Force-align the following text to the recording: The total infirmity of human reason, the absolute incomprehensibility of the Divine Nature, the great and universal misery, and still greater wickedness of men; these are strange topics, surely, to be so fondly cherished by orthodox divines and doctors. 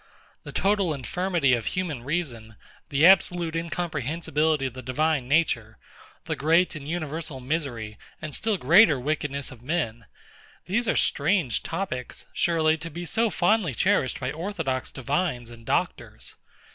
The 0.43 0.51
total 0.51 0.95
infirmity 0.95 1.53
of 1.53 1.67
human 1.67 2.01
reason, 2.01 2.55
the 2.89 3.05
absolute 3.05 3.55
incomprehensibility 3.55 4.65
of 4.65 4.73
the 4.73 4.81
Divine 4.81 5.27
Nature, 5.27 5.77
the 6.25 6.35
great 6.35 6.75
and 6.75 6.87
universal 6.87 7.39
misery, 7.39 7.99
and 8.19 8.33
still 8.33 8.57
greater 8.57 8.99
wickedness 8.99 9.51
of 9.51 9.61
men; 9.61 10.07
these 10.65 10.87
are 10.87 10.95
strange 10.95 11.61
topics, 11.61 12.25
surely, 12.33 12.77
to 12.79 12.89
be 12.89 13.05
so 13.05 13.29
fondly 13.29 13.75
cherished 13.75 14.19
by 14.19 14.31
orthodox 14.31 14.91
divines 14.91 15.51
and 15.51 15.67
doctors. 15.67 16.33